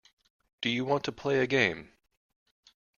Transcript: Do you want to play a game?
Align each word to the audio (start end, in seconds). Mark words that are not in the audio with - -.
Do 0.61 0.69
you 0.71 0.83
want 0.83 1.03
to 1.03 1.11
play 1.11 1.41
a 1.41 1.45
game? 1.45 1.91